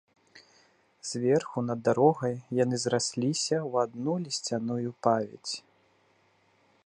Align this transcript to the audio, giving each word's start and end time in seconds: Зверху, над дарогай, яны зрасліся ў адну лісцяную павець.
Зверху, 1.09 1.57
над 1.67 1.79
дарогай, 1.87 2.33
яны 2.63 2.75
зрасліся 2.85 3.55
ў 3.69 3.87
адну 3.87 4.13
лісцяную 4.25 4.91
павець. 5.09 5.53